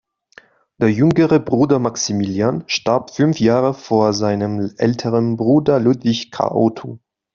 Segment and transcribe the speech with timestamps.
[0.79, 6.97] Der jüngere Bruder Maximilian starb fünf Jahre vor seinem älteren Bruder Ludwig Karl Otto.